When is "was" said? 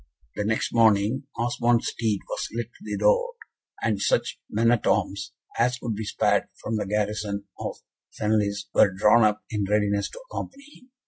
2.27-2.47